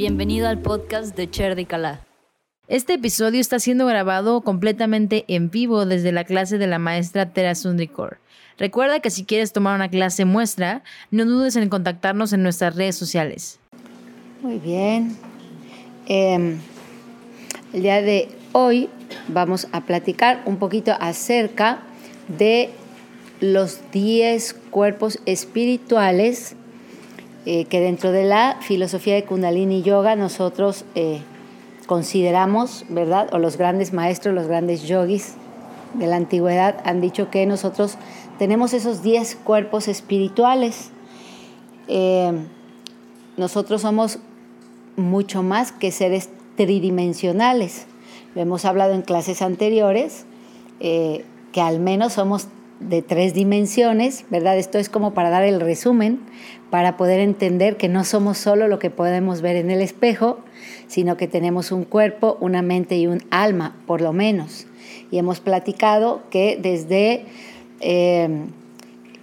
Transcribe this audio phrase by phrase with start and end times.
[0.00, 2.00] Bienvenido al podcast de Cher de Calá.
[2.68, 7.54] Este episodio está siendo grabado completamente en vivo desde la clase de la maestra Tera
[7.54, 8.16] Sundrikor.
[8.56, 12.96] Recuerda que si quieres tomar una clase muestra, no dudes en contactarnos en nuestras redes
[12.96, 13.60] sociales.
[14.40, 15.18] Muy bien.
[16.06, 16.56] Em,
[17.74, 18.88] el día de hoy
[19.28, 21.80] vamos a platicar un poquito acerca
[22.38, 22.70] de
[23.42, 26.56] los 10 cuerpos espirituales
[27.46, 31.22] eh, que dentro de la filosofía de Kundalini Yoga nosotros eh,
[31.86, 33.32] consideramos, ¿verdad?
[33.32, 35.36] O los grandes maestros, los grandes yogis
[35.94, 37.96] de la antigüedad han dicho que nosotros
[38.38, 40.90] tenemos esos 10 cuerpos espirituales.
[41.88, 42.32] Eh,
[43.38, 44.18] nosotros somos
[44.96, 47.86] mucho más que seres tridimensionales.
[48.34, 50.26] Lo hemos hablado en clases anteriores,
[50.78, 52.48] que al menos somos
[52.80, 54.58] de tres dimensiones, ¿verdad?
[54.58, 56.20] Esto es como para dar el resumen,
[56.70, 60.40] para poder entender que no somos solo lo que podemos ver en el espejo,
[60.88, 64.66] sino que tenemos un cuerpo, una mente y un alma, por lo menos.
[65.10, 67.26] Y hemos platicado que desde
[67.80, 68.46] eh,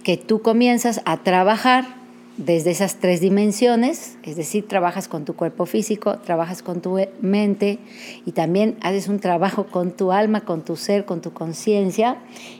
[0.04, 1.97] que tú comienzas a trabajar,
[2.38, 7.80] desde esas tres dimensiones, es decir, trabajas con tu cuerpo físico, trabajas con tu mente
[8.24, 12.18] y también haces un trabajo con tu alma, con tu ser, con tu conciencia,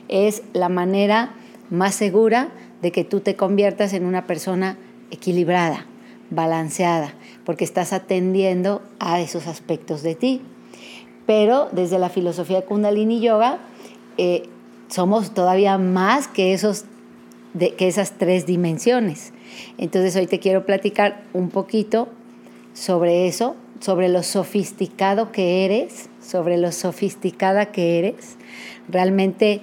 [0.09, 1.31] es la manera
[1.69, 2.49] más segura
[2.81, 4.77] de que tú te conviertas en una persona
[5.11, 5.85] equilibrada,
[6.29, 7.13] balanceada,
[7.45, 10.41] porque estás atendiendo a esos aspectos de ti.
[11.25, 13.59] Pero desde la filosofía Kundalini Yoga,
[14.17, 14.49] eh,
[14.89, 16.83] somos todavía más que, esos,
[17.57, 19.31] que esas tres dimensiones
[19.77, 22.09] entonces hoy te quiero platicar un poquito
[22.73, 28.37] sobre eso, sobre lo sofisticado que eres, sobre lo sofisticada que eres.
[28.87, 29.61] Realmente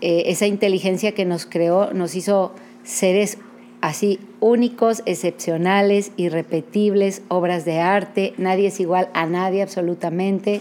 [0.00, 2.52] eh, esa inteligencia que nos creó nos hizo
[2.84, 3.38] seres
[3.80, 8.32] así únicos, excepcionales, irrepetibles, obras de arte.
[8.38, 10.60] Nadie es igual a nadie absolutamente,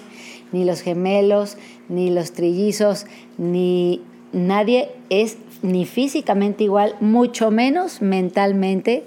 [0.51, 1.57] ni los gemelos,
[1.87, 3.05] ni los trillizos,
[3.37, 4.01] ni
[4.33, 9.03] nadie es ni físicamente igual, mucho menos mentalmente,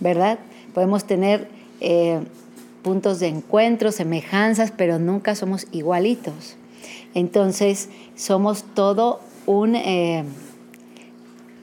[0.00, 0.38] ¿verdad?
[0.74, 1.48] Podemos tener
[1.80, 2.20] eh,
[2.82, 6.56] puntos de encuentro, semejanzas, pero nunca somos igualitos.
[7.14, 10.24] Entonces, somos todo un, eh,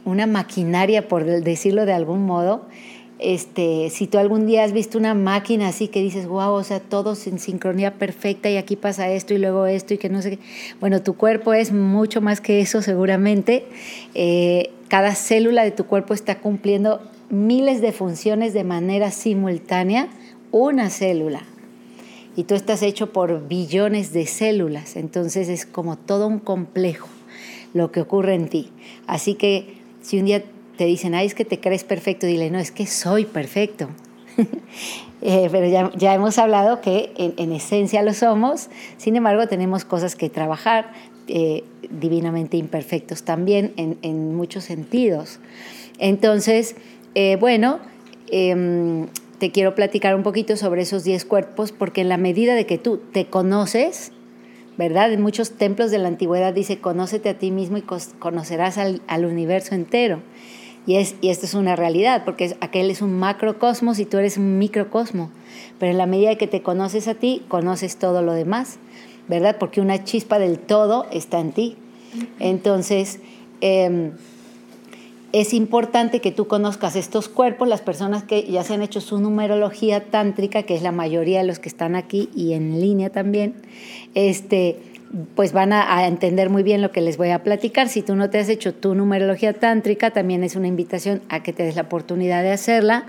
[0.05, 2.65] una maquinaria, por decirlo de algún modo,
[3.19, 6.79] este, si tú algún día has visto una máquina así que dices, wow, o sea,
[6.79, 10.31] todos en sincronía perfecta y aquí pasa esto y luego esto y que no sé
[10.31, 10.39] qué.
[10.79, 13.65] Bueno, tu cuerpo es mucho más que eso seguramente.
[14.13, 20.09] Eh, cada célula de tu cuerpo está cumpliendo miles de funciones de manera simultánea,
[20.51, 21.41] una célula.
[22.35, 27.07] Y tú estás hecho por billones de células, entonces es como todo un complejo
[27.73, 28.69] lo que ocurre en ti.
[29.07, 30.43] Así que si un día
[30.77, 33.89] te dicen, ay, es que te crees perfecto, dile, no, es que soy perfecto.
[35.19, 40.29] Eh, pero ya, hemos hablado que en, esencia lo somos, sin embargo tenemos cosas que
[40.29, 40.91] trabajar,
[41.27, 45.39] eh, divinamente imperfectos también en, muchos sentidos.
[45.97, 46.75] Entonces,
[47.15, 47.79] eh, bueno,
[48.29, 49.07] em,
[49.39, 52.77] te quiero platicar un poquito sobre esos 10 cuerpos, porque en la medida de que
[52.77, 54.11] tú te conoces,
[54.77, 55.11] ¿verdad?
[55.11, 57.83] En muchos templos de la antigüedad dice, conócete a ti mismo y
[58.19, 60.21] conocerás al, al universo entero.
[60.87, 64.37] Y, es, y esto es una realidad, porque aquel es un macrocosmos y tú eres
[64.37, 65.29] un microcosmo.
[65.79, 68.79] Pero en la medida que te conoces a ti, conoces todo lo demás,
[69.27, 69.57] ¿verdad?
[69.59, 71.75] Porque una chispa del todo está en ti.
[72.39, 73.19] Entonces,
[73.61, 74.13] em,
[75.33, 79.19] es importante que tú conozcas estos cuerpos, las personas que ya se han hecho su
[79.19, 83.55] numerología tántrica, que es la mayoría de los que están aquí y en línea también,
[84.15, 84.79] este,
[85.35, 87.89] pues van a, entender muy bien lo que les voy a platicar.
[87.89, 91.53] Si tú no te has hecho tu numerología tántrica, también es una invitación a que
[91.53, 93.05] te des la oportunidad de hacerla,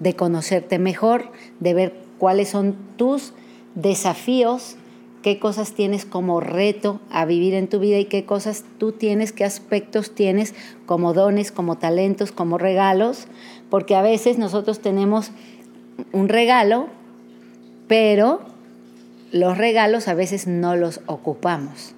[0.00, 1.30] de conocerte mejor,
[1.60, 3.34] de ver cuáles son tus
[3.74, 4.76] desafíos,
[5.22, 9.32] qué cosas tienes como reto a vivir en tu vida y qué cosas tú tienes,
[9.32, 10.54] qué aspectos tienes
[10.86, 13.26] como dones, como talentos, como regalos,
[13.70, 15.30] porque a veces nosotros tenemos
[16.12, 16.88] un regalo,
[17.88, 18.40] pero
[19.32, 21.94] los regalos a veces no los ocupamos.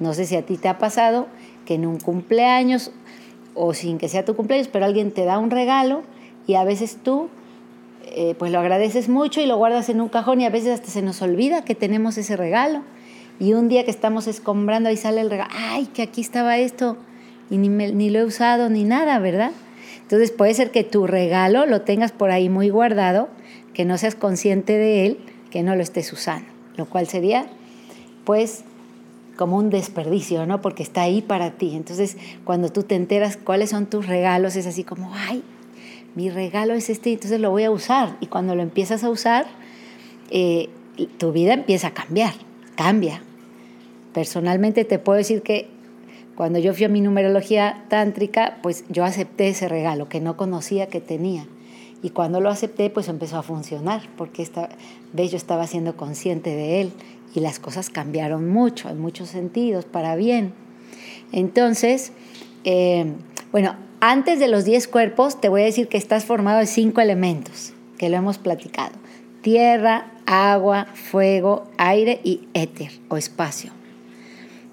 [0.00, 1.26] No sé si a ti te ha pasado
[1.66, 2.90] que en un cumpleaños
[3.54, 6.02] o sin que sea tu cumpleaños, pero alguien te da un regalo
[6.46, 7.28] y a veces tú
[8.06, 10.88] eh, pues lo agradeces mucho y lo guardas en un cajón y a veces hasta
[10.90, 12.82] se nos olvida que tenemos ese regalo.
[13.38, 16.96] Y un día que estamos escombrando ahí sale el regalo, ay, que aquí estaba esto
[17.50, 19.52] y ni, ni lo he usado ni nada, ¿verdad?
[20.00, 23.28] Entonces puede ser que tu regalo lo tengas por ahí muy guardado,
[23.74, 25.18] que no seas consciente de él,
[25.50, 27.46] que no lo estés usando lo cual sería
[28.24, 28.64] pues
[29.36, 30.60] como un desperdicio, ¿no?
[30.60, 31.74] Porque está ahí para ti.
[31.74, 35.42] Entonces, cuando tú te enteras cuáles son tus regalos, es así como, ay,
[36.14, 38.16] mi regalo es este, entonces lo voy a usar.
[38.20, 39.46] Y cuando lo empiezas a usar,
[40.30, 40.68] eh,
[41.18, 42.34] tu vida empieza a cambiar,
[42.74, 43.22] cambia.
[44.12, 45.68] Personalmente te puedo decir que
[46.34, 50.86] cuando yo fui a mi numerología tántrica, pues yo acepté ese regalo que no conocía
[50.88, 51.46] que tenía.
[52.02, 54.70] Y cuando lo acepté, pues empezó a funcionar, porque esta
[55.12, 56.92] vez yo estaba siendo consciente de él
[57.34, 60.54] y las cosas cambiaron mucho, en muchos sentidos, para bien.
[61.32, 62.12] Entonces,
[62.64, 63.12] eh,
[63.52, 67.00] bueno, antes de los 10 cuerpos, te voy a decir que estás formado de cinco
[67.00, 68.92] elementos, que lo hemos platicado.
[69.42, 73.72] Tierra, agua, fuego, aire y éter o espacio.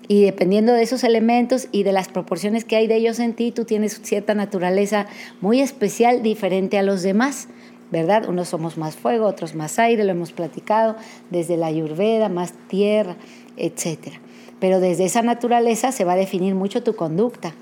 [0.08, 3.52] Y dependiendo de esos elementos y de las proporciones que hay de ellos en ti,
[3.52, 5.08] tú tienes cierta naturaleza
[5.42, 7.50] muy especial, diferente a los demás,
[7.92, 8.28] ¿verdad?
[8.28, 10.96] Unos somos más fuego, otros más aire, lo hemos platicado,
[11.30, 13.18] desde la ayurveda, más tierra,
[13.58, 14.14] etc.
[14.60, 17.54] Pero desde esa naturaleza se va a definir mucho tu conducta,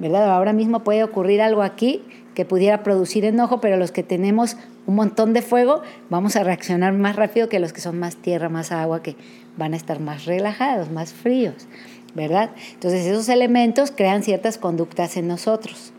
[0.00, 0.28] ¿verdad?
[0.30, 2.02] Ahora mismo puede ocurrir algo aquí
[2.40, 4.56] que pudiera producir enojo, pero los que tenemos
[4.86, 8.48] un montón de fuego vamos a reaccionar más rápido que los que son más tierra,
[8.48, 9.14] más agua, que
[9.58, 11.68] van a estar más relajados, más fríos,
[12.14, 12.48] ¿verdad?
[12.72, 15.92] Entonces esos elementos crean ciertas conductas en nosotros.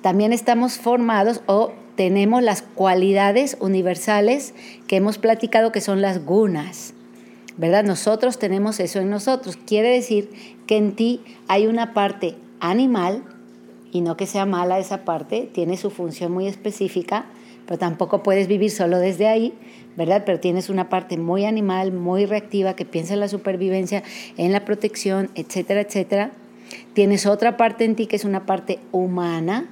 [0.00, 4.54] También estamos formados o tenemos las cualidades universales
[4.86, 6.94] que hemos platicado que son las gunas.
[7.58, 7.84] ¿Verdad?
[7.84, 9.58] Nosotros tenemos eso en nosotros.
[9.58, 10.30] Quiere decir
[10.66, 13.24] que en ti hay una parte animal,
[13.92, 17.26] y no que sea mala esa parte, tiene su función muy específica,
[17.66, 19.52] pero tampoco puedes vivir solo desde ahí,
[19.96, 20.22] ¿verdad?
[20.24, 24.02] Pero tienes una parte muy animal, muy reactiva, que piensa en la supervivencia,
[24.36, 26.30] en la protección, etcétera, etcétera.
[26.94, 29.68] Tienes otra parte en ti que es una parte humana,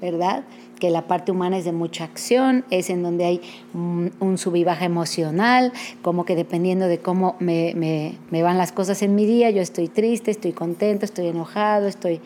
[0.00, 0.44] ¿verdad?
[0.78, 3.40] Que la parte humana es de mucha acción, es en donde hay
[3.74, 5.72] un, un baja emocional,
[6.02, 7.74] como que dependiendo de cómo me,
[8.30, 12.20] me, van las cosas en mi día, yo estoy triste, estoy contento, estoy enojado, estoy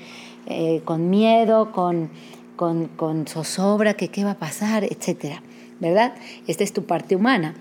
[0.46, 2.10] eh, con miedo, con,
[2.56, 5.42] con, con zozobra, que qué va a pasar, etcétera.
[5.82, 6.14] ¿verdad?
[6.46, 7.54] Esta es tu parte humana.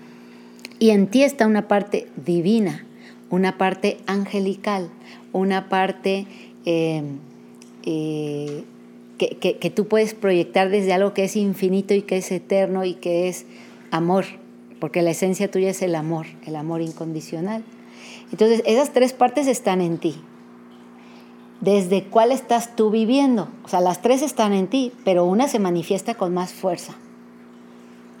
[0.78, 2.86] Y en ti está una parte divina,
[3.30, 4.88] una parte angelical,
[5.32, 6.26] una parte
[6.64, 7.02] eh,
[7.84, 8.64] eh,
[9.18, 12.94] que, que, tú puedes proyectar desde algo que es infinito y que es eterno y
[12.94, 13.44] que es
[13.90, 14.24] amor,
[14.80, 17.62] porque la esencia tuya es el amor, el amor incondicional.
[18.30, 20.16] Entonces, esas tres partes están en ti.
[21.62, 23.46] ¿Desde cuál estás tú viviendo?
[23.64, 26.94] O sea, las tres están en ti, pero una se manifiesta con más fuerza.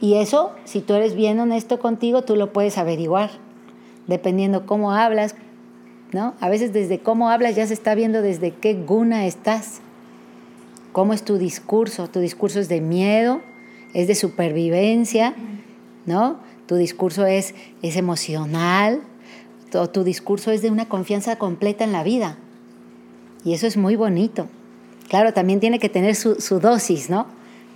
[0.00, 3.30] Y eso, si tú eres bien honesto contigo, tú lo puedes averiguar,
[4.06, 5.34] dependiendo cómo hablas,
[6.12, 6.34] ¿no?
[6.38, 9.80] A veces desde cómo hablas ya se está viendo desde qué guna estás,
[10.92, 12.06] cómo es tu discurso.
[12.08, 13.40] Tu discurso es de miedo,
[13.92, 15.34] es de supervivencia,
[16.06, 16.36] ¿no?
[16.66, 19.00] Tu discurso es, es emocional,
[19.72, 22.38] tu, tu discurso es de una confianza completa en la vida.
[23.44, 24.48] Y eso es muy bonito.
[25.08, 27.26] Claro, también tiene que tener su, dosis, ¿no?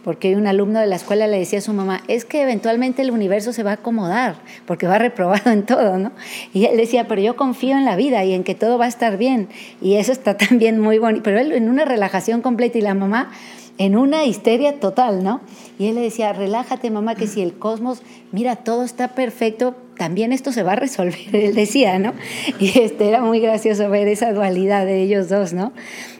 [0.04, 3.10] porque un alumno de la escuela le decía a su mamá, es que eventualmente el
[3.10, 6.12] universo se va a acomodar, porque va reprobado en todo, ¿no?
[6.54, 8.88] Y él decía, pero yo confío en la vida y en que todo va a
[8.88, 9.48] estar bien.
[9.82, 13.32] Y eso está también muy bonito, pero él en una relajación completa y la mamá
[13.78, 15.40] en una histeria total, ¿no?
[15.76, 20.32] Y él le decía, relájate mamá, que si el cosmos, mira, todo está perfecto, también
[20.32, 22.12] esto se va a resolver, él decía, ¿no?
[22.58, 25.72] Y este, era muy gracioso ver esa dualidad de ellos dos, ¿no?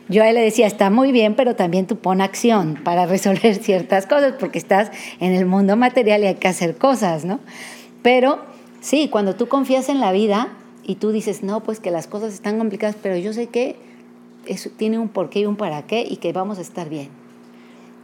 [0.09, 3.55] Yo a él le decía, está muy bien, pero también tú pon acción para resolver
[3.61, 7.39] ciertas cosas, porque estás en el mundo material y hay que hacer cosas, ¿no?
[8.01, 8.39] Pero
[8.81, 10.49] sí, cuando tú confías en la vida
[10.83, 13.75] y tú dices, no, pues que las cosas están complicadas, pero yo sé que
[14.45, 17.09] eso tiene un porqué y un para qué y que vamos a estar bien.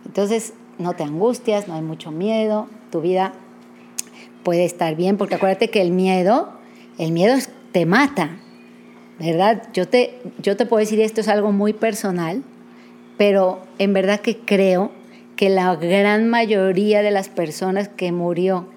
[0.06, 3.34] Entonces, no te angustias, no hay mucho miedo, tu vida
[4.44, 6.50] puede estar bien, porque acuérdate que el miedo,
[6.98, 7.36] el miedo
[7.72, 8.38] te mata,
[9.20, 9.64] ¿verdad?
[9.74, 12.44] Yo te, yo te puedo decir, esto es algo muy personal,
[13.18, 14.92] pero en verdad que creo
[15.36, 18.68] que la gran mayoría de las personas que murió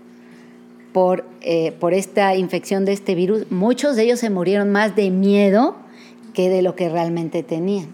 [0.93, 5.11] por, eh, por esta infección de este virus, muchos de ellos se murieron más de
[5.11, 5.77] miedo
[6.33, 7.89] que de lo que realmente tenían.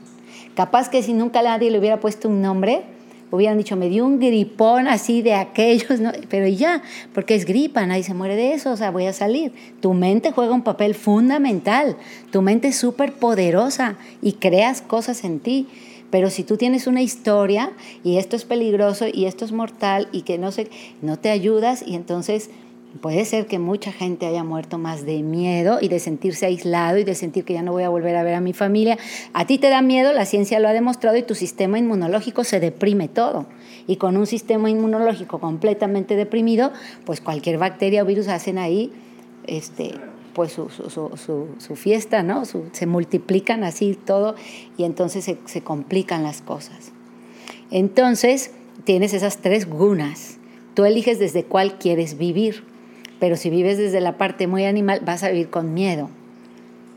[0.55, 2.83] Capaz que si nunca nadie le hubiera puesto un nombre,
[3.33, 6.12] hubieran dicho, me dio un gripón así de aquellos, ¿no?
[6.29, 6.83] pero ya,
[7.15, 9.53] porque es gripa, nadie se muere de eso, o sea, voy a salir.
[9.81, 11.97] Tu mente juega un papel fundamental,
[12.31, 15.67] tu mente es súper poderosa y creas cosas en ti.
[16.11, 17.73] Pero si tú tienes una historia
[18.05, 20.69] y esto es peligroso y esto es mortal y que no sé,
[21.01, 22.51] no te ayudas y entonces
[23.00, 27.04] Puede ser que mucha gente haya muerto más de miedo y de sentirse aislado y
[27.04, 28.99] de sentir que ya no voy a volver a ver a mi familia.
[29.32, 32.61] A ti te da miedo, la ciencia lo ha demostrado y tu sistema inmunológico se
[32.61, 33.46] deprime todo.
[33.87, 36.70] Y con un sistema inmunológico completamente deprimido,
[37.06, 38.92] pues cualquier bacteria o virus hacen ahí
[39.46, 39.94] este,
[40.34, 42.44] pues su, su, fiesta, ¿no?
[42.44, 44.34] se multiplican así todo
[44.76, 46.92] y entonces se, se complican las cosas.
[47.70, 48.50] Entonces,
[48.84, 50.37] tienes esas tres gunas.
[50.75, 52.72] Tú eliges desde cuál quieres vivir
[53.23, 56.11] Pero si vives desde la parte muy animal, vas a vivir con miedo,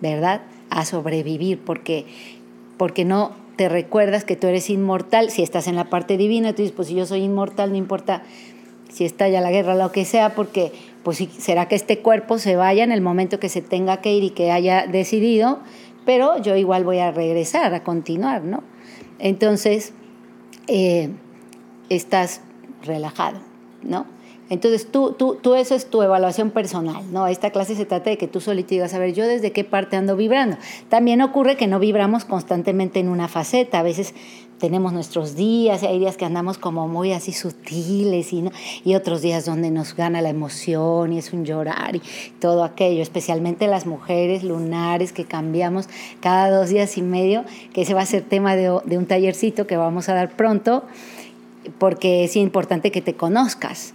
[0.01, 0.41] ¿verdad?
[0.72, 2.08] A sobrevivir, porque,
[2.77, 5.29] porque no te recuerdas que tú eres inmortal.
[5.29, 8.24] Si estás en la parte divina, tú dices, pues si yo soy inmortal, no importa
[8.89, 10.72] si estalla la guerra, lo que sea, porque
[11.03, 14.24] pues será que este cuerpo se vaya en el momento que se tenga que ir
[14.24, 15.60] y que haya decidido,
[16.08, 18.63] pero yo igual voy a regresar, a continuar, ¿no?
[19.20, 19.94] Entonces,
[20.65, 21.12] eh,
[21.89, 22.41] estás
[22.84, 23.38] relajado,
[23.84, 24.14] ¿no?
[24.49, 27.27] Entonces, tú, tú, tú, eso es tu evaluación personal, ¿no?
[27.27, 29.97] Esta clase se trata de que tú solito digas, a ver, yo desde qué parte
[29.97, 30.57] ando vibrando.
[30.89, 33.79] También ocurre que no vibramos constantemente en una faceta.
[33.79, 34.13] A veces
[34.59, 38.49] tenemos nuestros días hay días que andamos como muy así sutiles y,
[38.83, 42.01] y otros días donde nos gana la emoción y es un llorar y
[42.39, 45.89] todo aquello, especialmente las mujeres lunares que cambiamos
[46.21, 49.67] cada dos días y medio, que ese va a ser tema de, de un tallercito
[49.67, 50.83] que vamos a dar pronto,
[51.77, 53.93] porque es importante que te conozcas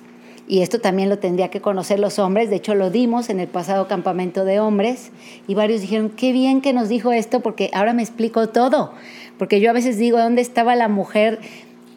[0.51, 3.47] y esto también lo tendría que conocer los hombres, de hecho lo dimos en el
[3.47, 5.13] pasado campamento de hombres
[5.47, 8.93] y varios dijeron, qué bien que nos dijo esto porque ahora me explico todo,
[9.39, 11.39] porque yo a veces digo, ¿dónde estaba la mujer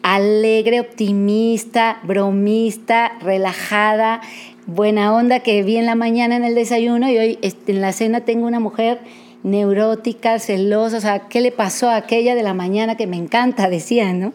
[0.04, 4.20] alegre, optimista, bromista, relajada,
[4.66, 7.92] buena onda que vi en la mañana en el desayuno y hoy este, en la
[7.92, 9.00] cena tengo una mujer
[9.44, 13.68] neurótica, celosa, o sea, ¿qué le pasó a aquella de la mañana que me encanta?
[13.70, 14.32] Decían, ¿no?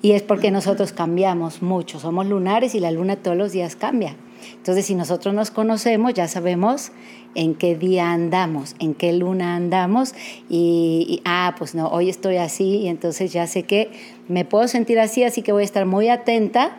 [0.00, 4.16] Y es porque nosotros cambiamos mucho, somos lunares y la luna todos los días cambia.
[4.56, 6.92] Entonces, si nosotros nos conocemos, ya sabemos
[7.34, 10.14] en qué día andamos, en qué luna andamos
[10.48, 13.90] y, ah, pues no, hoy estoy así y entonces ya sé que
[14.28, 16.76] me puedo sentir así, así que voy a estar muy atenta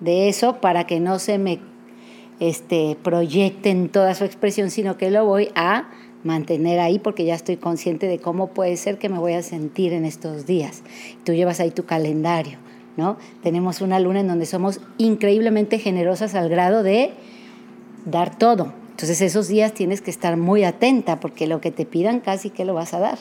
[0.00, 1.60] de eso para que no se me
[2.40, 5.88] este, proyecte en toda su expresión, sino que lo voy a
[6.24, 9.92] mantener ahí porque ya estoy consciente de cómo puede ser que me voy a sentir
[9.92, 10.82] en estos días.
[11.24, 12.58] Tú llevas ahí tu calendario,
[12.96, 13.16] ¿no?
[13.42, 17.12] Tenemos una luna en donde somos increíblemente generosas al grado de
[18.06, 18.72] dar todo.
[18.90, 22.64] Entonces esos días tienes que estar muy atenta porque lo que te pidan casi que
[22.64, 23.18] lo vas a dar.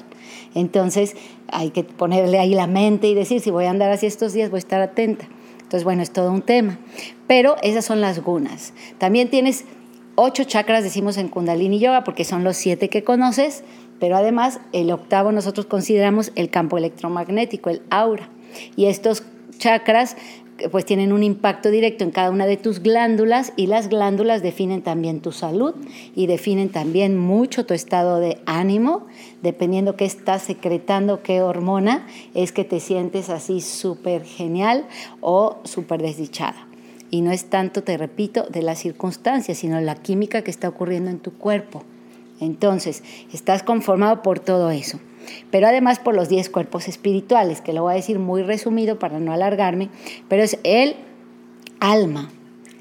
[0.55, 1.15] Entonces
[1.47, 4.49] hay que ponerle ahí la mente y decir, si voy a andar así estos días,
[4.49, 5.27] voy a estar atenta.
[5.73, 6.77] Entonces, bueno, es todo un tema.
[7.25, 8.73] Pero esas son las gunas.
[8.99, 9.65] También tienes
[10.15, 13.63] ocho chakras decimos en Kundalini Yoga porque son los siete que conoces,
[13.99, 18.29] pero además el octavo nosotros consideramos el campo electromagnético, el aura.
[18.75, 19.23] Y estos
[19.57, 20.15] chakras
[20.71, 24.81] pues tienen un impacto directo en cada una de tus glándulas y las glándulas definen
[24.81, 25.73] también tu salud
[26.15, 29.07] y definen también mucho tu estado de ánimo,
[29.41, 34.85] dependiendo qué estás secretando, qué hormona, es que te sientes así súper genial
[35.21, 36.67] o súper desdichada.
[37.13, 41.11] Y no es tanto, te repito, de las circunstancias, sino la química que está ocurriendo
[41.11, 41.83] en tu cuerpo.
[42.39, 44.99] Entonces, estás conformado por todo eso.
[45.51, 49.19] Pero además por los 10 cuerpos espirituales, que lo voy a decir muy resumido para
[49.19, 49.89] no alargarme,
[50.27, 50.95] pero es el
[51.79, 52.31] alma,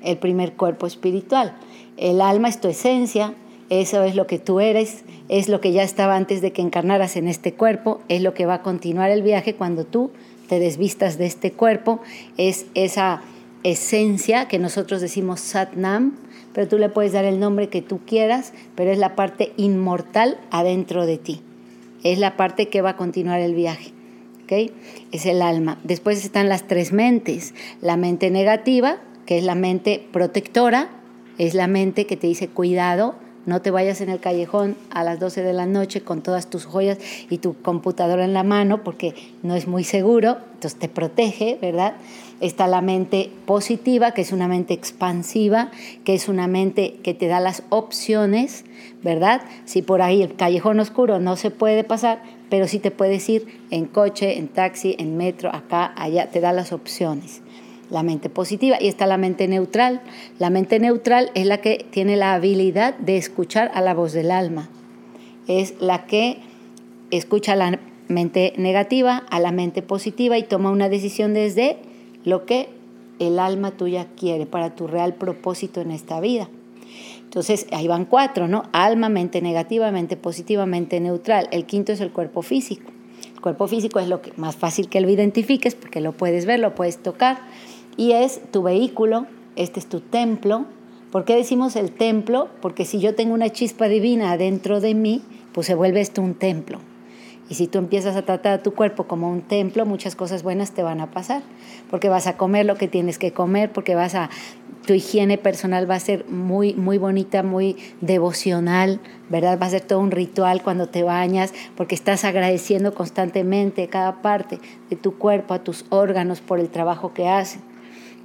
[0.03, 1.55] el primer cuerpo espiritual.
[1.99, 3.35] El alma es tu esencia,
[3.69, 7.17] eso es lo que tú eres, es lo que ya estaba antes de que encarnaras
[7.17, 10.11] en este cuerpo, es lo que va a continuar el viaje cuando tú
[10.49, 12.01] te desvistas de este cuerpo,
[12.39, 13.21] es esa
[13.65, 16.17] esencia que nosotros decimos Satnam,
[16.53, 20.39] pero tú le puedes dar el nombre que tú quieras, pero es la parte inmortal
[20.51, 21.41] adentro de ti.
[22.03, 23.93] Es la parte que va a continuar el viaje.
[24.45, 24.73] ¿okay?
[25.13, 25.79] Es el alma.
[25.85, 27.55] Después están las tres mentes.
[27.81, 30.91] La mente negativa, que es la mente protectora,
[31.39, 33.15] es la mente que te dice cuidado,
[33.47, 36.65] no te vayas en el callejón a las 12 de la noche con todas tus
[36.65, 41.59] joyas y tu computadora en la mano porque no es muy seguro, entonces te protege,
[41.61, 41.95] ¿verdad?
[42.41, 45.71] Está la mente positiva, que es una mente expansiva,
[46.05, 48.65] que es una mente que te da las opciones,
[49.03, 49.43] ¿verdad?
[49.65, 53.61] Si por ahí el callejón oscuro no se puede pasar, pero sí te puedes ir
[53.71, 57.43] en coche, en taxi, en metro, acá, allá, te da las opciones
[57.93, 60.01] la mente positiva y está la mente neutral.
[60.39, 64.31] La mente neutral es la que tiene la habilidad de escuchar a la voz del
[64.31, 64.69] alma.
[65.47, 66.39] Es la que
[67.11, 71.77] escucha a la mente negativa, a la mente positiva y toma una decisión desde
[72.25, 72.71] lo que
[73.19, 76.49] el alma tuya quiere para tu real propósito en esta vida.
[77.25, 78.65] Entonces, ahí van cuatro, ¿no?
[78.73, 81.49] Alma, mente negativa, mente positiva, mente neutral.
[81.51, 82.91] El quinto es el cuerpo físico.
[83.35, 86.61] El cuerpo físico es lo que más fácil que lo identifiques porque lo puedes ver,
[86.61, 87.39] lo puedes tocar
[87.97, 90.67] y es tu vehículo, este es tu templo.
[91.11, 92.49] ¿Por qué decimos el templo?
[92.61, 95.23] Porque si yo tengo una chispa divina adentro de mí,
[95.53, 96.79] pues se vuelve esto un templo.
[97.51, 100.73] Y si tú empiezas a tratar a tu cuerpo como un templo, muchas cosas buenas
[100.73, 101.43] te van a pasar,
[101.91, 104.31] porque vas a comer lo que tienes que comer, porque vas a
[104.87, 109.59] tu higiene personal va a ser muy muy bonita, muy devocional, ¿verdad?
[109.61, 114.59] Va a ser todo un ritual cuando te bañas, porque estás agradeciendo constantemente cada parte
[114.89, 117.72] de tu cuerpo, a tus órganos por el trabajo que hacen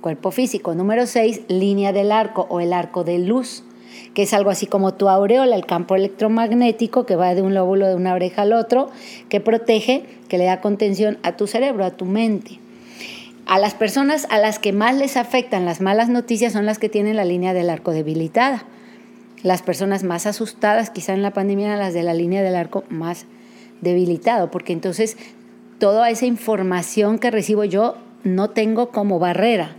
[0.02, 0.76] cuerpo físico.
[0.76, 3.64] Número 6, línea del arco o el arco de luz.
[4.14, 7.88] que es algo así como tu aureola, el campo electromagnético que va de un lóbulo
[7.88, 8.90] de una oreja al otro,
[9.30, 12.60] que protege, que le da contención a tu cerebro, a tu mente.
[13.48, 16.90] A las personas a las que más les afectan las malas noticias son las que
[16.90, 18.66] tienen la línea del arco debilitada.
[19.42, 23.26] Las personas más asustadas, quizá en la pandemia, las de la línea del arco más
[23.82, 25.16] debilitado, porque entonces
[25.80, 29.76] toda esa información que recibo yo no tengo como barrera,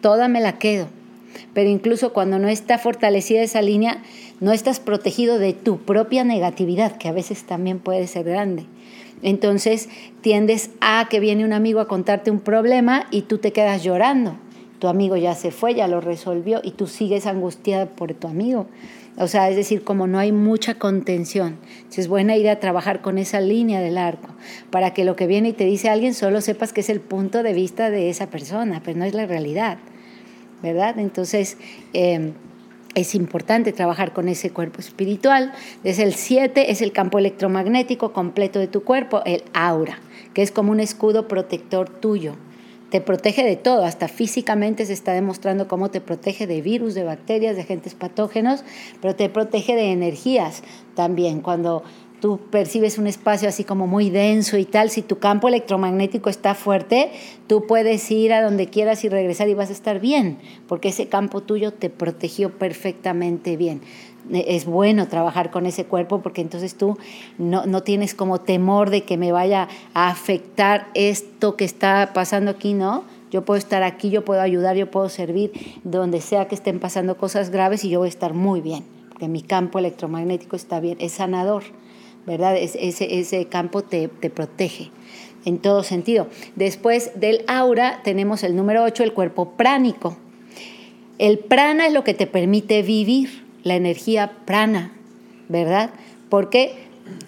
[0.00, 0.88] toda me la quedo
[1.54, 4.02] pero incluso cuando no está fortalecida esa línea,
[4.40, 8.66] no estás protegido de tu propia negatividad, que a veces también puede ser grande.
[9.22, 9.88] Entonces
[10.20, 14.36] tiendes a que viene un amigo a contarte un problema y tú te quedas llorando.
[14.78, 18.66] Tu amigo ya se fue, ya lo resolvió y tú sigues angustiada por tu amigo.
[19.18, 21.56] O sea, es decir, como no hay mucha contención.
[21.96, 24.28] es buena idea trabajar con esa línea del arco
[24.70, 27.42] para que lo que viene y te dice alguien solo sepas que es el punto
[27.42, 29.78] de vista de esa persona, pero no es la realidad.
[30.62, 30.98] ¿verdad?
[30.98, 31.56] Entonces,
[31.92, 32.32] em,
[32.94, 35.52] es importante trabajar con ese cuerpo espiritual.
[35.82, 39.98] Desde el 7 es el campo electromagnético completo de tu cuerpo, el aura,
[40.32, 42.36] que es como un escudo protector tuyo.
[42.96, 47.04] Te protege de todo, hasta físicamente se está demostrando cómo te protege de virus, de
[47.04, 48.64] bacterias, de agentes patógenos,
[49.02, 50.62] pero te protege de energías
[50.94, 51.42] también.
[51.42, 51.82] Cuando
[52.22, 56.54] tú percibes un espacio así como muy denso y tal, si tu campo electromagnético está
[56.54, 57.10] fuerte,
[57.46, 61.08] tú puedes ir a donde quieras y regresar y vas a estar bien, porque ese
[61.08, 63.82] campo tuyo te protegió perfectamente bien.
[64.30, 66.98] Es bueno trabajar con ese cuerpo porque entonces tú
[67.38, 72.50] no, no tienes como temor de que me vaya a afectar esto que está pasando
[72.50, 73.04] aquí, ¿no?
[73.30, 75.52] Yo puedo estar aquí, yo puedo ayudar, yo puedo servir
[75.84, 79.28] donde sea que estén pasando cosas graves y yo voy a estar muy bien, porque
[79.28, 81.64] mi campo electromagnético está bien, es sanador.
[82.26, 82.56] ¿verdad?
[82.56, 84.90] Ese, ese campo te, protege
[85.44, 86.26] en todo sentido.
[86.56, 90.16] Después del aura tenemos el número 8, el cuerpo pránico.
[91.18, 94.92] El prana es lo que te permite vivir, la energía prana,
[95.48, 95.90] ¿verdad?
[96.28, 96.76] Porque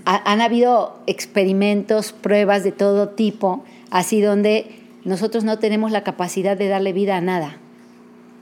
[0.05, 4.67] han habido experimentos, pruebas de todo tipo, así donde
[5.05, 7.57] nosotros no tenemos la capacidad de darle vida a nada.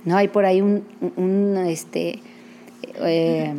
[0.05, 0.85] No hay por ahí un,
[1.67, 2.21] este,
[3.03, 3.55] eh,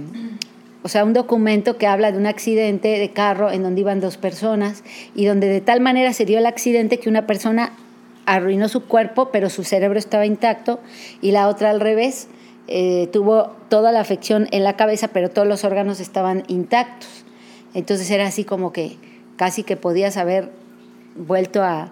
[0.83, 4.17] o sea, un documento que habla de un accidente de carro en donde iban dos
[4.17, 4.83] personas
[5.15, 7.73] y donde de tal manera se dio el accidente que una persona
[8.27, 10.79] arruinó su cuerpo, pero su cerebro estaba intacto,
[11.21, 12.27] y la otra al revés,
[12.67, 17.25] eh, tuvo toda la afección en la cabeza, pero todos los órganos estaban intactos.
[17.73, 18.97] Entonces era así como que
[19.35, 20.51] casi que podías haber
[21.15, 21.91] vuelto a,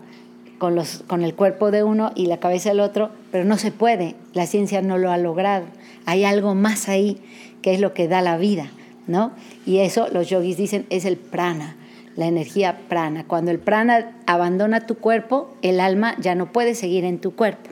[0.58, 3.72] con, los, con el cuerpo de uno y la cabeza del otro, pero no se
[3.72, 5.66] puede, la ciencia no lo ha logrado.
[6.06, 7.22] Hay algo más ahí
[7.62, 8.70] que es lo que da la vida.
[9.08, 9.32] ¿no?
[9.66, 11.76] Y eso los yogis dicen es el prana,
[12.16, 13.26] la energía prana.
[13.26, 17.70] Cuando el prana abandona tu cuerpo, el alma ya no puede seguir en tu cuerpo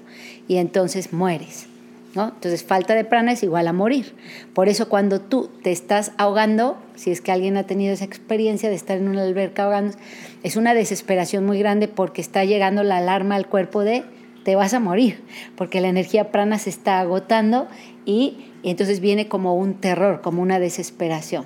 [0.48, 1.68] y entonces mueres.
[2.16, 2.30] ¿No?
[2.30, 4.16] Entonces falta de prana es igual a morir.
[4.54, 8.70] Por eso cuando tú te estás ahogando, si es que alguien ha tenido esa experiencia
[8.70, 9.98] de estar en una alberca ahogando,
[10.44, 14.04] es una desesperación muy grande porque está llegando la alarma al cuerpo de
[14.44, 15.24] te vas a morir,
[15.56, 17.68] porque la energía prana se está agotando
[18.06, 21.46] y, entonces viene como un terror, como una desesperación.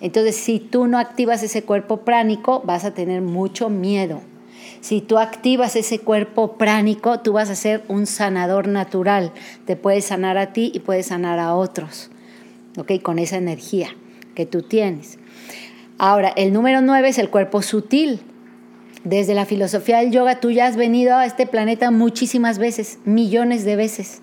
[0.00, 4.22] Entonces, si tú no activas ese cuerpo pránico, vas a tener mucho miedo.
[4.80, 9.32] Si tú activas ese cuerpo pránico, tú vas a ser un sanador natural.
[9.66, 12.10] Te puedes sanar a ti y puedes sanar a otros,
[12.78, 12.92] ¿ok?
[13.02, 13.88] Con esa energía
[14.34, 15.18] que tú tienes.
[15.98, 18.20] Ahora, el número nueve es el cuerpo sutil.
[19.04, 23.64] Desde la filosofía del yoga, tú ya has venido a este planeta muchísimas veces, millones
[23.64, 24.22] de veces.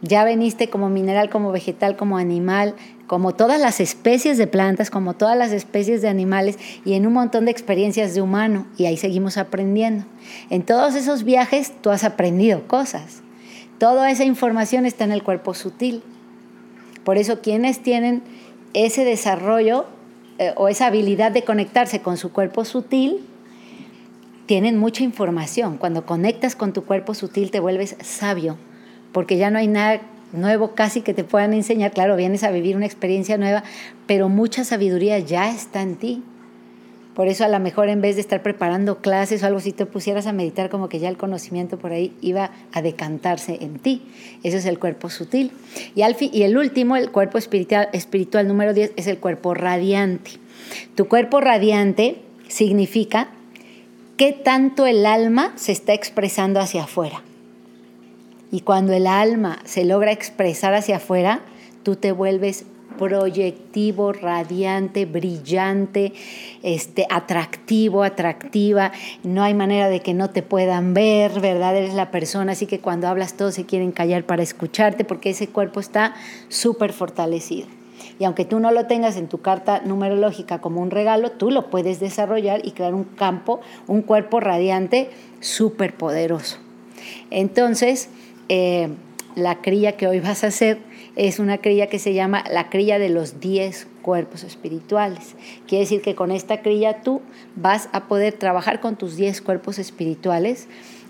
[0.00, 2.74] Ya veniste como mineral, como vegetal, como animal,
[3.06, 7.12] como todas las especies de plantas, como todas las especies de animales y en un
[7.12, 8.66] montón de experiencias de humano.
[8.78, 10.04] Y ahí seguimos aprendiendo.
[10.50, 13.22] En todos esos viajes tú has aprendido cosas.
[13.78, 16.02] Toda esa información está en el cuerpo sutil.
[17.04, 18.22] Por eso quienes tienen
[18.72, 19.86] ese desarrollo
[20.38, 23.24] eh, o esa habilidad de conectarse con su cuerpo sutil,
[24.46, 25.76] tienen mucha información.
[25.76, 28.56] Cuando conectas con tu cuerpo sutil te vuelves sabio
[29.14, 30.02] porque ya no hay nada
[30.34, 31.92] nuevo casi que te puedan enseñar.
[31.92, 33.64] Claro, vienes a vivir una experiencia nueva,
[34.06, 36.22] pero mucha sabiduría ya está en ti.
[37.14, 39.86] Por eso a lo mejor en vez de estar preparando clases o algo, si te
[39.86, 44.02] pusieras a meditar como que ya el conocimiento por ahí iba a decantarse en ti.
[44.42, 45.52] Ese es el cuerpo sutil.
[45.94, 50.32] Y, al y el último, el cuerpo espiritual, espiritual número 10, es el cuerpo radiante.
[50.96, 53.28] Tu cuerpo radiante significa
[54.16, 57.22] qué tanto el alma se está expresando hacia afuera.
[58.54, 61.40] Y cuando el alma se logra expresar hacia afuera,
[61.82, 62.64] tú te vuelves
[62.96, 66.12] proyectivo, radiante, brillante,
[66.62, 68.92] este, atractivo, atractiva.
[69.24, 71.76] No hay manera de que no te puedan ver, ¿verdad?
[71.76, 75.48] Eres la persona, así que cuando hablas todos se quieren callar para escucharte porque ese
[75.48, 76.14] cuerpo está
[76.48, 77.66] súper fortalecido.
[78.20, 81.70] Y aunque tú no lo tengas en tu carta numerológica como un regalo, tú lo
[81.70, 86.58] puedes desarrollar y crear un campo, un cuerpo radiante súper poderoso.
[87.30, 88.08] Entonces,
[88.48, 88.88] eh,
[89.34, 90.78] la cría que hoy vas a hacer
[91.16, 95.34] es una cría que se llama la cría de los 10 cuerpos espirituales.
[95.66, 97.20] Quiere decir que con esta cría tú
[97.56, 100.68] vas a poder trabajar con tus 10 cuerpos espirituales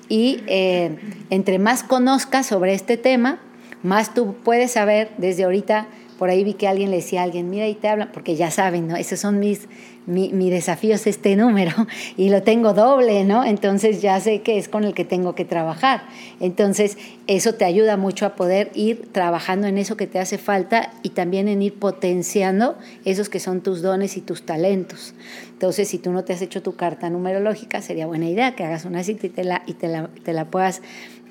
[0.08, 0.96] y eh,
[1.30, 3.40] entre más conozcas sobre este tema,
[3.82, 5.86] más tú puedes saber desde ahorita
[6.18, 8.50] por ahí vi que alguien le decía a alguien, mira, y te hablan, porque ya
[8.50, 8.96] saben, ¿no?
[8.96, 9.68] Esos son mis,
[10.06, 11.72] mi, mi, este número
[12.16, 13.44] y lo tengo doble, ¿no?
[13.44, 16.02] Entonces ya sé que es con el que tengo que trabajar.
[16.40, 20.92] Entonces eso te ayuda mucho a poder ir trabajando en eso que te hace falta
[21.02, 25.14] y también en ir potenciando esos que son tus dones y tus talentos.
[25.52, 28.84] Entonces si tú no te has hecho tu carta numerológica, sería buena idea que hagas
[28.84, 30.82] una cita y te la, y te la, te la puedas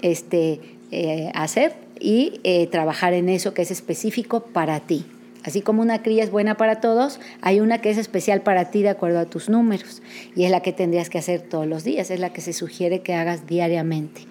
[0.01, 0.59] este,
[0.91, 5.05] eh, hacer y eh, trabajar en eso que es específico para ti.
[5.43, 8.81] Así como una cría es buena para todos, hay una que es especial para ti
[8.81, 10.01] de acuerdo a tus números
[10.35, 13.01] y es la que tendrías que hacer todos los días, es la que se sugiere
[13.01, 14.21] que hagas diariamente.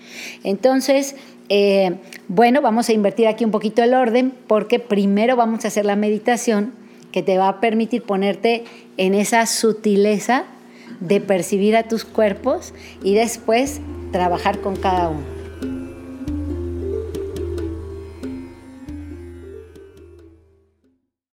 [0.43, 1.17] Entonces,
[1.51, 1.97] eh,
[2.29, 5.97] bueno, vamos a invertir aquí un poquito el orden porque primero vamos a hacer la
[5.97, 6.73] meditación
[7.13, 8.65] que te va a permitir ponerte
[8.97, 10.45] en esa sutileza
[11.01, 12.73] de percibir a tus cuerpos
[13.03, 15.42] y después trabajar con cada uno.